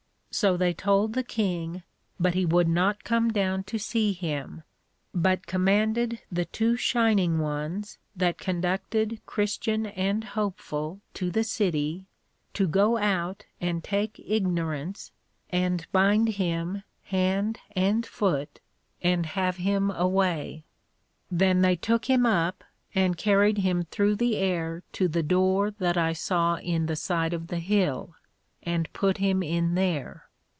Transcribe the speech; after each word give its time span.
So 0.33 0.55
they 0.55 0.73
told 0.73 1.11
the 1.11 1.23
King, 1.25 1.83
but 2.17 2.35
he 2.35 2.45
would 2.45 2.69
not 2.69 3.03
come 3.03 3.31
down 3.33 3.63
to 3.63 3.77
see 3.77 4.13
him, 4.13 4.63
but 5.13 5.45
commanded 5.45 6.19
the 6.31 6.45
two 6.45 6.77
Shining 6.77 7.39
Ones 7.39 7.97
that 8.15 8.37
conducted 8.37 9.19
Christian 9.25 9.87
and 9.87 10.23
Hopeful 10.23 11.01
to 11.15 11.29
the 11.31 11.43
City, 11.43 12.07
to 12.53 12.65
go 12.65 12.95
out 12.95 13.43
and 13.59 13.83
take 13.83 14.21
Ignorance, 14.25 15.11
and 15.49 15.85
bind 15.91 16.29
him 16.29 16.83
hand 17.03 17.59
and 17.75 18.05
foot, 18.05 18.61
and 19.01 19.25
have 19.25 19.57
him 19.57 19.91
away. 19.91 20.63
Then 21.29 21.61
they 21.61 21.75
took 21.75 22.05
him 22.09 22.25
up, 22.25 22.63
and 22.95 23.17
carried 23.17 23.57
him 23.57 23.83
through 23.83 24.15
the 24.15 24.37
air 24.37 24.81
to 24.93 25.09
the 25.09 25.23
door 25.23 25.71
that 25.71 25.97
I 25.97 26.13
saw 26.13 26.55
in 26.55 26.85
the 26.85 26.95
side 26.95 27.33
of 27.33 27.47
the 27.47 27.59
Hill, 27.59 28.15
and 28.63 28.93
put 28.93 29.17
him 29.17 29.41
in 29.41 29.73
there. 29.73 30.27